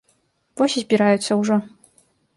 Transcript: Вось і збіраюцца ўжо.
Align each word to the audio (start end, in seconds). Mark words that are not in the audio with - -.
Вось 0.61 0.77
і 0.81 0.83
збіраюцца 0.85 1.39
ўжо. 1.43 1.61